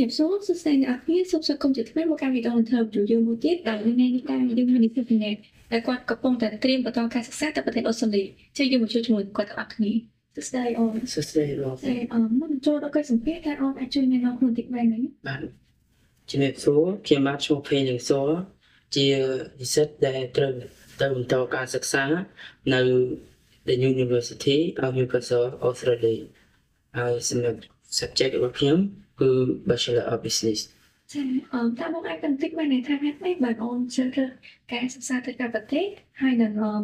[0.00, 5.38] ជំរាបសួរសួស្តីអ្នកនរគ្នាសូមស្វាគមន៍ជាថ្មីមកកាន់វីដេអូ interview យើងមួយទៀតដែលនៅនេះតាមយើងមាននិស្សិតម្នាក់
[5.72, 8.22] ដែលគាត់កំពុងតែត្រៀមបន្តការសិក្សាទៅប្រទេសអូស្ត្រាលី
[8.56, 9.92] ជួយយើងមកជួយជាមួយគាត់ទាំងអស់គ្នា
[10.34, 15.40] សួស្តីអូនសួស្តីបងតែអឺមុនចូលដល់កិច្ចសម្ភាសន៍តើអូនអាចជួយណែនាំខ្លួនតិចបានទេបាទ
[16.30, 18.30] ជំរាបសួរខ្ញុំបាទឈ្មោះភេងលឹងសួរ
[18.96, 19.06] ជា
[19.60, 20.52] និស្សិតដែលត្រូវ
[21.00, 22.04] ទៅបន្តការសិក្សា
[22.74, 22.82] នៅ
[23.66, 26.20] The University of Newcastle Australia
[26.98, 27.60] ហើយសម្រាប់
[27.98, 28.78] subject របស់ខ្ញុំ
[29.20, 29.30] គឺ
[29.68, 30.60] Bachelor of Business
[31.12, 31.20] ចា
[31.54, 34.30] អឺតើបងអាចបន្តិចបានថាហេតុម៉េចបានអូនជ្រើសរើស
[34.72, 35.84] ការសិក្សាទៅកាន់ប្រទេស
[36.20, 36.74] ហើយនឹងអឺ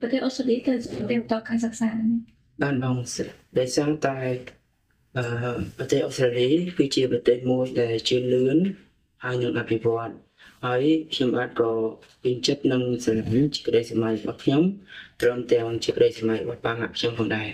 [0.00, 0.74] ប្រទេសអូស្ត្រាលីទៅ
[1.10, 2.08] រៀនបន្តការសិក្សានេះ
[2.62, 4.18] បានបងសិស្សដែលសងតែ
[5.18, 5.24] អឺ
[5.78, 8.58] ប្រទេសអូស្ត្រាលីគឺជាប្រទេសមួយដែលជឿនលឿន
[9.24, 10.12] ហើយនឹងអភិវឌ្ឍ
[10.66, 11.72] ហើយខ្ញុំបាទក៏
[12.22, 14.62] ពេញចិត្តនឹងស្រឡាញ់ជាក្តីស្រមៃរបស់ខ្ញុំ
[15.20, 17.50] ព្រមទាំងជាក្តីស្រមៃរបស់បាងខ្ញុំផងដែរ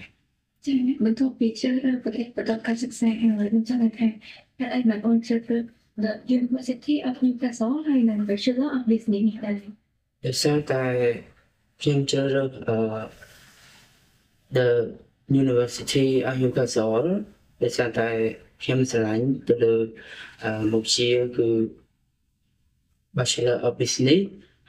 [0.66, 5.64] ចាបន្ទាប់ពីជ្រើសរើសប្រទេសបន្តការសិក្សាហើយខ្ញុំចង់ថាហេតុអីបានអូនជ្រើសរើស
[6.04, 9.56] The University of Newcastle ហើយនិង Bachelor of Business នេះដែរ
[10.26, 10.84] ដោយសារតែ
[11.82, 12.78] ខ្ញុំជ្រើសរើសអឺ
[14.56, 14.68] The
[15.42, 17.08] University of Newcastle
[17.62, 18.08] ដោយសារតែ
[18.62, 19.74] ខ្ញុំស្រឡាញ់ទៅលើ
[20.44, 21.48] អឺមុខជាគឺ
[23.16, 24.22] Bachelor of Business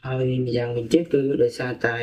[0.06, 1.98] ហើយម្យ៉ាងវិញទៀតគឺដោយសារតែ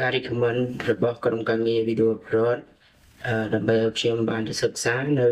[0.00, 2.79] ការ recommend របស់ក្រុមការងារ Video Abroad អឺ
[3.54, 5.28] ដើម្បីឲ្យខ្ញុំបានទៅសិក្សានៅ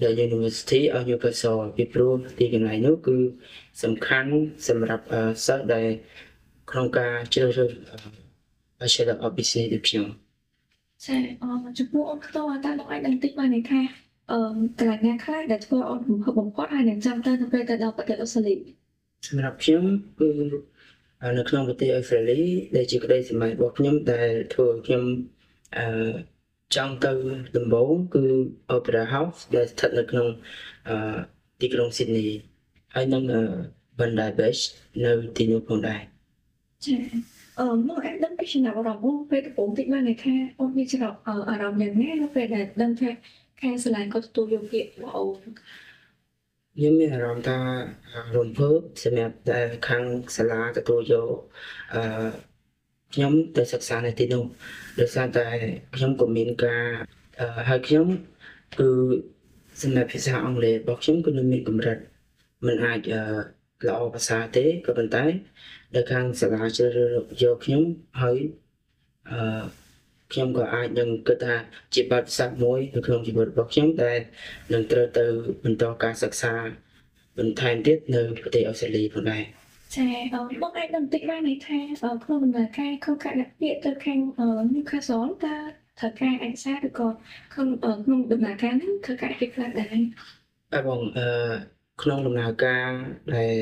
[0.00, 3.16] The University of Newcastle ពីព្រោះទីកន្លែងនោះគឺ
[3.82, 4.32] សំខាន់
[4.68, 5.88] សម្រាប់អឺសិស្សដែល
[6.70, 7.98] ក្នុងការជ្រើសរើសអឺ
[8.80, 10.06] Bachelor of Business ដូចខ្ញុំ
[11.04, 13.80] ចាអឺចំពោះអូនផ្ទាល់តើបងអាចដឹងតិចបានទេថា
[14.32, 14.38] អឺ
[14.78, 18.54] កន្លែងណាខ្លះដែលធ្វើអូនរំភើបបំផុតហើយនឹងចាំទៅនៅពេលទៅដល់ប្រទេសអូស្ត្រាលី
[19.28, 19.84] សម្រាប់ខ្ញុំ
[20.20, 20.30] គឺ
[21.22, 22.40] អឺនៅក្នុងប្រទេសអូស្ត្រាលី
[22.76, 25.02] ដែលជាក្តីស្រមៃរបស់ខ្ញុំដែលធ្វើឲ្យខ្ញុំ
[25.76, 25.84] អឺ
[26.76, 27.12] ចង់ទៅ
[27.56, 28.24] ដំបូងគឺ
[28.74, 30.28] Opera House ដែលស្ថិតនៅក្នុង
[30.88, 31.16] អឺ
[31.60, 32.30] ទីក្រុង Sydney
[32.94, 33.42] ហើយនឹងអឺ
[33.98, 34.62] Bondi Beach
[35.04, 36.00] នៅទីនោះផងដែរ
[36.84, 36.96] ចា
[37.60, 43.10] អឺមកអាចដឹងពីចំណាប់អារម្មណ៍អូនពេលដំបូងតិចបានទេថាអូនមានច្រកអឺអារម្មណ៍យ៉ាងណានៅពេលដែលដឹងថា
[43.60, 45.50] ខាងសាលាគាត់ទទួលយកពាក្យរបស់អូន
[46.76, 47.58] ខ្ញុំមានអារម្មណ៍ថា
[48.36, 50.04] រំភើបសម្រាប់តែខាង
[50.36, 51.30] សាលាទទួលយក
[51.94, 52.02] អឺ
[53.14, 54.44] ខ្ញុំទៅសិក្សានៅទីនោះ
[55.00, 55.46] ដោយសារតែ
[55.94, 56.84] ខ្ញុំក៏មានការ
[57.40, 58.06] អឺហើយខ្ញុំ
[58.80, 58.88] គឺ
[59.82, 61.98] សម្រាប់ភាសាអង់គ្លេសរបស់ខ្ញុំគឺនៅមានកម្រិត
[62.66, 63.22] មិនអាចអឺ
[63.88, 65.24] ល្អភាសាទេក៏ប៉ុន្តែ
[65.94, 67.82] នៅខាងសាលាជ្រើសរើសយកខ្ញុំ
[68.22, 68.38] ហើយ
[69.30, 69.62] អឺ
[70.32, 71.54] ខ្ញុំក៏អាចនឹងគិតថា
[71.94, 74.18] ជាបទពិសោធន៍មួយនៅក្នុងជីវិតរបស់ខ្ញុំដែល
[74.72, 75.26] នឹងត្រូវទៅ
[75.64, 76.54] បន្តការសិក្សា
[77.38, 79.59] បន្ថែមទៀតនៅប្រទេសអូស្ត្រាលីផងដែរ
[79.96, 85.56] ចាអឺបងអាចដឹងតិចបានទេថាអឺក្នុងដំណើរការក្នុងការដាក់ពាក្យទៅខាងអឺ Newcastle តើ
[85.98, 87.08] ត្រូវការឯកសារឬក៏
[87.52, 89.96] ក្នុងអឺក្នុងដំណើរការហ្នឹងត្រូវការអីខ្លះដែរ
[90.72, 91.28] បាទបងអឺ
[92.02, 92.88] ក្នុងដំណើរការ
[93.34, 93.56] ដែល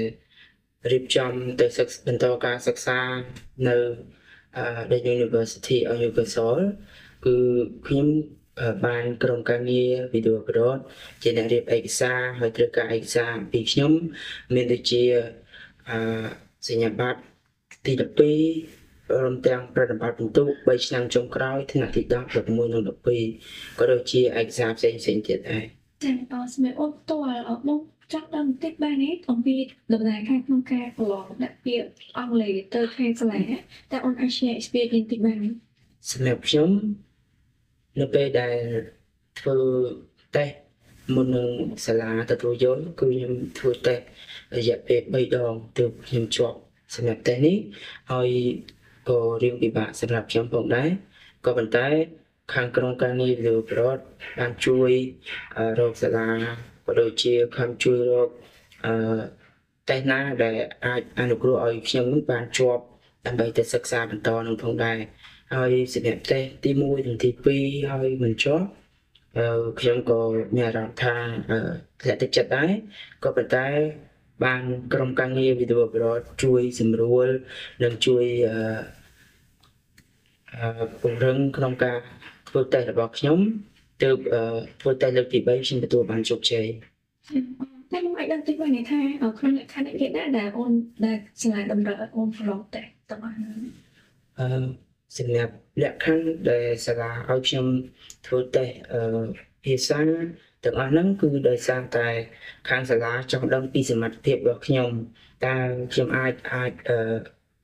[0.93, 2.99] រៀបចំទៅសិក្សាបន្តការសិក្សា
[3.69, 3.77] នៅ
[4.56, 6.62] អឺ The University of Newcastle
[7.25, 7.34] គឺ
[7.87, 8.09] ខ្ញុំ
[8.60, 10.81] អឺបានក្រុមការងារ Video Abroad
[11.22, 13.93] ជាអ្នករៀបឯកសារហើយត្រូវការឯកសារអំពីខ្ញុំ
[14.55, 15.05] មានដូចជា
[15.91, 16.00] អឺ
[16.69, 17.21] សញ្ញាបត្រ
[17.87, 22.82] ទី12ព្រមទាំងប្រតិបត្តិបន្ទុក3ឆ្នាំចុងក្រោយថ្នាក់ទី10 11និង
[23.26, 25.65] 12ក៏ដូចជាឯកសារផ្សេងៗទៀតដែរ
[26.04, 27.81] ចាអឺសម្រាប់អូនផ្ទាល់អឺបង
[28.12, 29.56] ចង់ដឹងបន្តិចបានទេអំពី
[29.93, 31.88] ដំណើរការក្នុងការប្រឡងដាក់ពាក្យ
[32.19, 33.43] អង់គ្លេសទៅខាងសាលា
[33.93, 35.50] តើអូនអាច share experience បន្តិចបានទេ
[36.10, 36.71] សម្រាប់ខ្ញុំ
[38.00, 38.56] នៅពេលដែល
[39.38, 39.59] ធ្វើ
[40.37, 40.56] តេស្ត
[41.15, 41.51] មុននឹង
[41.87, 44.05] សាលាទទួលយកគឺខ្ញុំធ្វើតេស្ត
[44.57, 46.59] រយៈពេល3ដងទើបខ្ញុំជាប់
[46.95, 47.57] សម្រាប់តេស្តនេះ
[48.13, 48.29] ហើយ
[49.09, 50.89] ក៏រៀងពិបាកសម្រាប់ខ្ញុំផងដែរ
[51.45, 51.87] ក៏ប៉ុន្តែ
[52.55, 54.05] ខាងក្រុមការងារលើប្រវត្តិ
[54.39, 54.91] បានជួយ
[55.57, 56.29] អឺរកសាលា
[56.87, 58.29] ក៏ដូចជាខាងជួយរក
[58.87, 58.95] អឺ
[59.89, 62.83] តេស្តណាដែលអាចអនុគ្រោះឲ្យខ្ញុំនឹងបានជាប់
[63.27, 64.99] ដើម្បីទៅសិក្សាបន្តនឹងផងដែរ
[65.55, 67.31] ហើយសម្រាប់តេស្តទី1និងទី
[67.61, 68.78] 2ហើយមិនជាប់អឺ
[69.81, 70.21] ខ្ញុំក៏
[70.56, 71.15] មានអារម្មណ៍ថា
[71.50, 71.59] អឺ
[72.00, 72.71] ធ្លាក់ទឹកចិត្តដែរ
[73.25, 73.66] ក៏ប៉ុន្តែ
[74.45, 77.28] បានក្រុមការងារ Video Abroad ជួយសម្រួល
[77.84, 78.57] និងជួយអឺ
[80.54, 81.98] អឺពង្រឹងក្នុងការ
[82.48, 83.39] ធ្វើតេស្តរបស់ខ្ញុំ
[84.03, 84.42] ទើបអឺ
[84.80, 86.66] ធ្វើតេស្តលើកទី3ខ្ញុំទទួលបានជោគជ័យ
[87.92, 90.72] តែបងអាចដឹងតិចបានទេថាអឺក្នុងលក្ខខណ្ឌអីគេដែរដែលអូន
[91.07, 93.59] ដែលសាលាតម្រូវឲ្យអូនប្រឡងតេស្តទាំងអស់ហ្នឹង
[94.41, 95.53] អឺ សម្រាប់
[95.83, 97.66] លក្ខខណ្ឌដែលសាលាឲ្យខ្ញុំ
[98.27, 99.25] ធ្វើតេស្តអឺ
[99.65, 100.01] ភាសា
[100.65, 102.09] ទាំងអស់ហ្នឹងគឺដោយសារតែ
[102.69, 104.91] ខាងសាលាចង់ដឹងពីសមត្ថភាពរបស់ខ្ញុំ
[105.47, 105.57] តើ
[105.93, 106.99] ខ្ញុំអាចអាចអឺ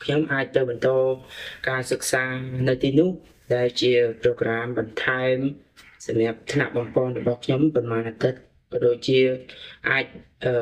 [0.04, 0.88] ខ្ញុំអាចទៅបន្ត
[1.68, 2.24] ការសិក្សា
[2.68, 3.10] នៅទីនោះ
[3.54, 3.92] ដែលជា
[4.22, 5.36] program បន្ថែម
[6.06, 8.40] សម្រាប់ថ្នាក់បំពន់របស់ខ្ញុំប្រហែលអាទិត្យ
[8.72, 9.20] ក៏ដូចជា
[9.90, 10.06] អាច
[10.44, 10.54] អឺ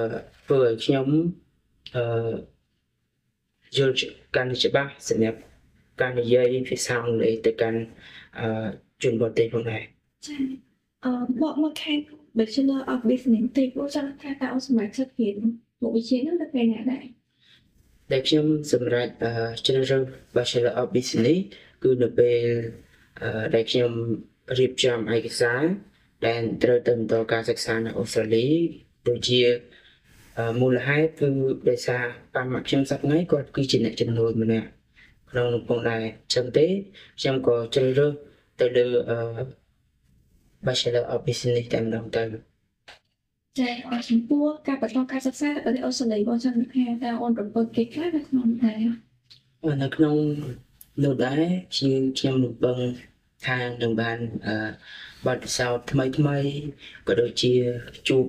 [0.44, 1.06] ធ្វើឲ្យខ្ញុំ
[1.96, 2.04] អឺ
[3.76, 3.94] យល់
[4.36, 5.38] កាន់តែច្បាស់សម្រាប់
[6.00, 7.80] ការនិយាយភាសាអង់គ្លេសទៅកាន់
[8.38, 8.66] អឺ
[9.02, 9.82] ជនបរទេសផងដែរ
[10.26, 10.36] ចា
[11.04, 11.12] អឺ
[11.42, 11.98] បកមកខាង
[12.38, 15.36] Bachelor of Business តិចមកចង់ថាតើអូនសម្រាប់សិក្សារៀន
[15.82, 17.04] មុខវិជ្ជានោះនៅពេលណាដែរ
[18.12, 19.32] ដែលខ្ញុំសម្រាប់អឺ
[19.66, 20.04] ជ្រើសរើស
[20.36, 21.40] Bachelor of Business
[21.82, 22.38] គឺនៅពេល
[23.22, 23.92] អឺដែលខ្ញុំ
[24.58, 25.62] រៀបចំឯកសារ
[26.26, 28.46] ដែលត្រូវទៅបន្តការសិក្សានៅអូស្ត្រាលី
[29.08, 29.40] ដូចជា
[30.38, 31.28] អឺមូលហេតុគឺ
[31.70, 32.02] ដោយសារ
[32.34, 34.68] ប៉ាម៉ាក់ខ្ញុំសប្តាហ៍ថ្ងៃគាត់គឺជាអ្នកជំនួយម្នាក់
[35.32, 36.66] ក្នុងនោះផងដែរអញ្ចឹងទេ
[37.20, 38.12] ខ្ញុំក៏ជ្រើសរើស
[38.60, 39.18] ទៅលើអឺ
[40.66, 42.24] Bachelor of Business តែម្ដងទៅ
[43.58, 48.80] ចាអរចំពោះការបន្តការសិក្សានៅប្រទេសអូស្ត្រាលីបងចង់ថាតើអូនប្រកបកិច្ចខ្លះនៅក្នុងនោះដែរ
[49.82, 50.16] នៅក្នុង
[51.04, 51.42] នោះដែរ
[51.76, 52.78] ខ្ញុំខ្ញុំនឹងពឹង
[53.46, 54.56] ថានឹងបានអឺ
[55.26, 56.38] បទពិសោធន៍ថ្មីថ្មី
[57.06, 57.54] ក៏ដូចជា
[58.08, 58.24] ជួប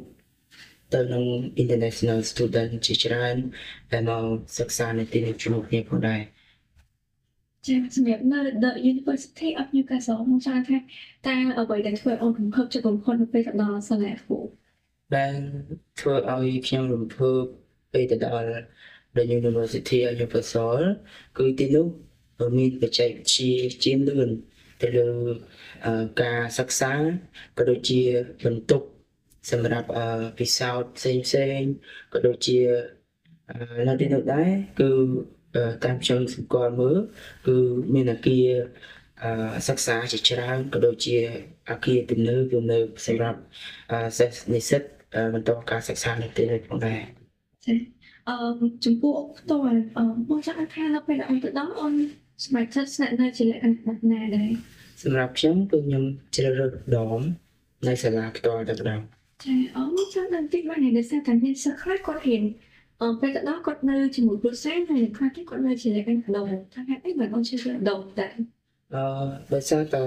[0.94, 1.26] ទៅនឹង
[1.62, 3.36] international student ជាច្រើន
[3.92, 4.26] ដែលមក
[4.58, 6.22] សិក្សានៅទីនេះជាមួយគ្នាផងដែរ
[7.68, 10.78] ចាសម្រាប់នៅ The University of Newcastle មកចង់ថា
[11.28, 14.40] តើអ្វីដែលធ្វើឲ្យអូនរំភើបចិត្តបំផុតនៅពេលទៅដល់សាលាគ្រូ
[15.16, 15.34] ដែល
[16.00, 17.42] ធ្វើឲ្យខ្ញុំរំភើប
[17.94, 18.50] ពេលទៅដល់
[19.16, 20.84] The University of Newcastle
[21.38, 21.88] គឺទីនោះ
[22.58, 24.30] មានបច្ចេកវិទ្យាជាលឿន
[24.82, 25.08] ទៅលើ
[25.86, 26.94] អឺការសិក្សា
[27.58, 28.02] ក៏ដូចជា
[28.46, 28.86] បន្ទប់
[29.52, 30.08] សម្រាប់អឺ
[30.40, 31.72] ពិសោធន៍ផ្សេងផ្សេងៗ
[32.14, 32.58] ក៏ដូចជា
[33.50, 34.50] អឺនៅទីនោះដែរ
[34.80, 35.43] គឺអឺ
[35.84, 36.98] តាមខ្ញុំសម្គាល់មើល
[37.48, 37.56] គឺ
[37.94, 38.48] មានអគារ
[39.24, 41.16] អឺសិក្សាជាច្រើនក៏ដូចជា
[41.72, 43.40] អគារទំនើបទំនើបសម្រាប់
[43.92, 44.82] អឺសិស្សនិស្សិត
[45.16, 47.02] អឺបន្តការសិក្សានៅទីនោះផងដែរ
[47.66, 47.76] ចា
[48.30, 48.36] អឺ
[48.86, 49.64] ចំពោះផ្ទាល់
[49.98, 51.94] អឺបងចង់ថានៅពេលដែលអូនទៅដល់អូន
[52.44, 54.50] សម្រាប់ចិត្តស្នាក់នៅជាលក្ខណៈណាដែរ
[55.04, 56.04] សម្រាប់ខ្ញុំគឺខ្ញុំ
[56.36, 57.22] ជ្រើសរើសដម
[57.88, 59.00] នៅសាលាផ្ទាល់តែម្ដង
[59.44, 62.44] ចាអូនចង់ដឹងតិចបាននេះដោយសារតែមានសិស្សខ្លះគាត់ហ៊ាន
[63.04, 68.34] អឺពេលទៅដល់គាត់នៅជាមួយគ្រួសារហើយខ្លះទៀតគាត់នៅជាលក្ខណៈដងថាហេតុអីបានអូនជឿថាដងដែរ
[68.96, 69.04] អឺ
[69.54, 70.04] ដោយសារតែ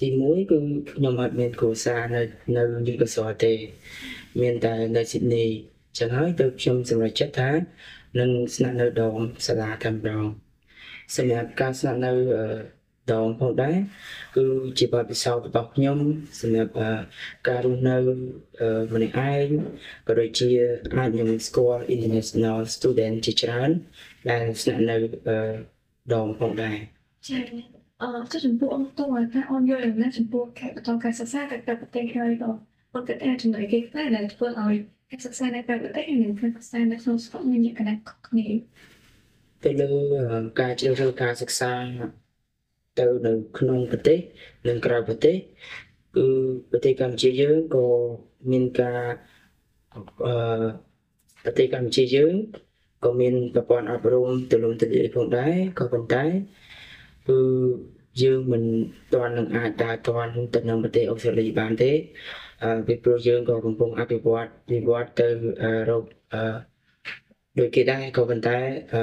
[0.00, 0.58] ទី1គឺ
[0.90, 2.22] ខ្ញុំអត់មានគ្រួសារនៅ
[2.56, 3.52] នៅយូកសរទេ
[4.40, 7.50] មានតែនៅស៊ីដនីអញ្ចឹងហើយទើបខ្ញុំសម្រេចចិត្តថា
[8.18, 10.24] នឹងស្នាក់នៅដមសាលាតែម្ដង
[11.16, 12.77] សម្រាប់ការស្នាក់នៅអឺ
[13.14, 13.76] ដងផងដែរ
[14.36, 14.44] គឺ
[14.78, 15.98] ជាបទពិសោធន៍របស់ខ្ញុំ
[16.40, 16.90] សម្រាប់អឺ
[17.48, 17.96] ការរស់នៅ
[18.60, 19.46] អឺម្នាក់ឯង
[20.08, 20.50] ក៏ដូចជា
[20.96, 23.70] អាចនឹងស្គាល់ international student ជាច្រើន
[24.30, 24.96] ដែលស្នាក់នៅ
[25.28, 25.38] អឺ
[26.14, 26.76] ដងផងដែរ
[27.28, 27.38] ចា
[28.02, 32.50] អឺចុះចំពោះអូនតោះថាអូនយល់យ៉ាងណាចំពោះការបន្តការសិក្សាទៅក្រៅប្រទេសហើយក៏
[32.92, 34.74] អូនគិតថាចំណុចគេខ្លះដែលធ្វើឲ្យ
[35.10, 38.46] ការសិក្សានៅក្រៅប្រទេសហើយនិងការសិក្សានៅក្នុងស្រុកមានលក្ខណៈខុសគ្នា
[39.64, 39.90] ទៅលើ
[40.32, 41.72] អឺការជ្រើសរើសការសិក្សា
[43.00, 44.18] ទៅនៅក្នុងប្រទេស
[44.68, 45.36] និងក្រៅប្រទេស
[46.16, 46.26] គឺ
[46.70, 47.86] ប្រទេសកម្ពុជាយើងក៏
[48.50, 49.02] មានការ
[49.94, 50.64] អឺ
[51.44, 52.34] ប្រទេសកម្ពុជាយើង
[53.04, 56.24] ក៏មានប្រព័ន្ធអប់រំទូលំទូលាយផងដែរក៏ប៉ុន្តែ
[57.28, 57.38] គឺ
[58.22, 58.62] យើងមិន
[59.14, 61.92] ទាន់នឹងអាចដើរទាន់ទៅនឹងប្រទេសអូស្ត្រាលីបានទេ
[62.64, 65.28] អឺពីព្រោះយើងក៏កំពុងអភិវឌ្ឍវិវត្តទៅ
[65.62, 66.04] អឺរក
[66.34, 66.42] អឺ
[67.58, 68.58] ដូចគេដែរក៏ប៉ុន្តែ
[68.94, 69.02] អឺ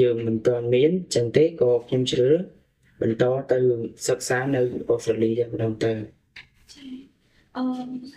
[0.00, 2.61] យើងមិនទាន់មានអញ្ចឹងទេក៏ខ្ញុំជ្រើសរើស
[3.02, 3.58] បន្តទៅ
[4.08, 4.60] សិក្សានៅ
[4.90, 5.92] អូស្ត្រាលីតែម្ដងទៅ
[6.72, 6.86] ចា
[7.56, 7.64] អឺ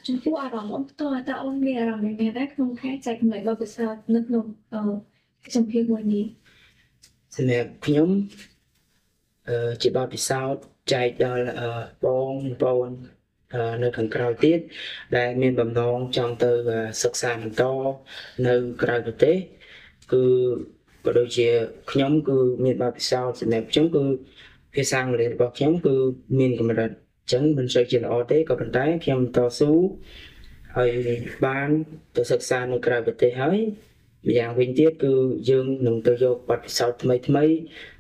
[0.08, 4.82] ចំពោះអារម្មណ៍អូនផ្ទាល់តើអូនមានអារម្មណ៍យ៉ាងណាដែរក្នុងការចែកម្លែកបទពិសោធន៍នៅក្នុងអឺ
[5.56, 6.26] សម្ភារមួយនេះ
[7.36, 8.10] សម្រាប់ខ្ញុំ
[9.50, 10.62] អឺជាបទពិសោធន៍
[10.94, 11.70] ចែកដល់អឺ
[12.06, 12.90] បងប្អូន
[13.54, 14.60] អឺនៅខាងក្រៅទៀត
[15.18, 17.64] ដែលមានបំណងចង់ទៅអឺសិក្សាបន្ត
[18.48, 19.36] នៅក្រៅប្រទេស
[20.12, 20.24] គឺ
[21.06, 21.48] ក៏ដូចជា
[21.92, 24.04] ខ្ញុំគឺមានបទពិសោធន៍សម្រាប់ខ្ញុំគឺ
[24.76, 25.96] ភាសាអង់គ្លេសរបស់ខ្ញុំគឺ
[26.40, 29.72] មានកម្រិតអញ្ចឹងមិនសូវជាល្អទេក៏ប៉ុន្តែខ្ញុំតស៊ូ
[30.78, 30.92] ហើយ
[31.46, 31.70] បាន
[32.16, 33.58] ទៅសិក្សានៅក្រៅប្រទេសហើយ
[34.28, 35.14] ម្យ៉ាងវិញទៀតគឺ
[35.50, 37.54] យើងនឹងទៅយកបទពិសោធន៍ថ្មីថ្មីៗ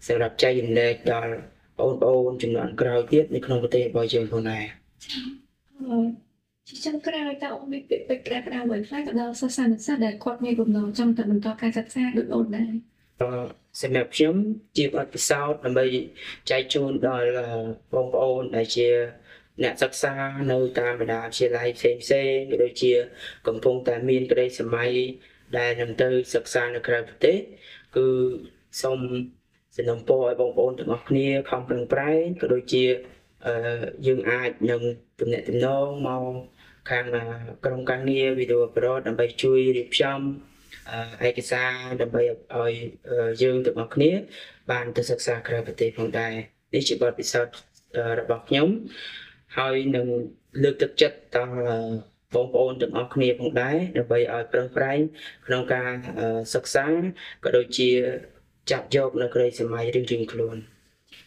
[0.08, 1.34] សម្រាប់ចែករំលែកដល់
[1.79, 4.63] បងប្អូនចំនួនក្រោយទៀតនៅក្នុងប្រទេសរបស់យើងផងដែរ
[5.79, 5.98] អឺ
[6.67, 12.72] ជាចុងក្រោយតើអូនមានពាក្យពេចន៍ក្រាបក្រាវអ្វីខ្លះទៅដល់សិស្សានុសិស្សដែលគាត់មានបំណងចង់ទៅបន្តការសិក្សាដូចអូនដែរ
[13.22, 14.36] អឺ សម្រាប់ខ្ញុំ
[14.77, 15.86] ជាបទពិសោធន៍ដើម្បី
[16.50, 17.50] ចែកជូនដល់អឺ
[17.94, 18.89] បងប្អូនដែលជា
[19.63, 20.13] អ្នកសិក្សា
[20.51, 22.94] នៅតាមបណ្ដាវិទ្យាល័យផ្សេងផ្សេងៗក៏ដូចជា
[23.48, 24.91] កំពុងតែមានក្តីសម័យ
[25.58, 27.38] ដែលនឹងទៅសិក្សានៅក្រៅប្រទេស
[27.96, 28.08] គឺ
[28.82, 29.00] សូម
[29.77, 32.84] សំណូមពរឲ្យបងប្អូនទាំងអស់គ្នាខំប្រឹងប្រែងក៏ដូចជា
[33.48, 33.55] អឺ
[34.08, 34.82] យើងអាចនឹង
[35.20, 36.24] ទំនាក់ទំនងមក
[36.89, 37.24] ខាងអឺ
[37.65, 40.55] ក្រុមការងារវីដេអូប្រដដើម្បីជួយរៀបចំអឺ
[41.27, 44.12] ឯកសារដើម្បីឲ្យអឺយើងទាំងអស់គ្នា
[44.72, 46.34] បានទៅសិក្សាក្រៅប្រទេសផងដែរ
[46.74, 47.56] នេះជាបទពិសោធន៍
[47.96, 48.68] អឺរបស់ខ្ញុំ
[49.58, 50.08] ហើយនឹង
[50.63, 51.77] លើកទឹកចិត្តដល់អឺ
[52.34, 55.00] បងប្អូនទាំងអស់គ្នាផងដែរដើម្បីឲ្យប្រឹងប្រែង
[55.48, 56.86] ក្នុងការអឺសិក្សា
[57.44, 57.89] ក៏ដូចជា
[58.72, 60.58] ចាប់យកនៅក្តីសម័យរៀងៗខ្លួន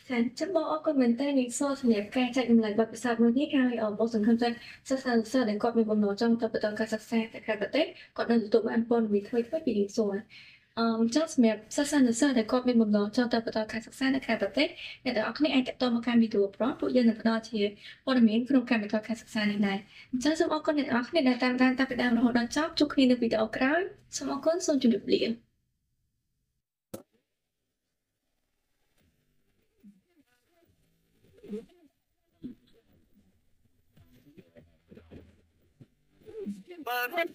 [0.08, 4.48] ចាចាំបងអរគុណមែនតើនេះសួរសម្រាប់ការចែកម្លែកបទពិសោធន៍មួយនេះហើយអបងសង្ឃឹមថា
[4.88, 7.84] សិស្សានុសិស្សដែលគាត់មានបំណងចង់ទៅបន្តការសិក្សាទៅក្រៅប្រទេស
[8.16, 10.14] គាត់នឹងទទួលបានព័ត៌មានថ្មីៗពីនេះសួរ
[10.78, 14.68] អឺចង់សម្រាប់សិស្សានុសិស្សដែលគាត់មានបំណងចង់ទៅបន្តការសិក្សានៅក្រៅប្រទេស
[15.04, 17.60] អ្នកទាំងអស់គ្នាអាចទាក់ទងមកកាន់វីដេអូប្រពួកយើងនឹងផ្ដល់ជា
[18.04, 19.78] ព័ត៌មានក្នុងការបន្តការសិក្សានេះដែរ
[20.12, 23.80] អញ្ចឹងសូមអរគុណអ្នកទាំងអស់គ្នាដែលតាមដានតាំងពីដើមរហូតដល់ចប់ជួបគ្នានៅវីដេអូក្រោយ
[24.16, 25.47] សូមអរគុណសូមជម្រាបលា
[36.88, 37.28] above.